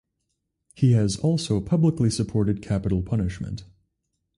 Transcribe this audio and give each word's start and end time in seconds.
He 0.73 0.93
has 0.93 1.17
also 1.17 1.61
publicly 1.61 2.09
supported 2.09 2.63
capital 2.63 3.03
punishment. 3.03 3.65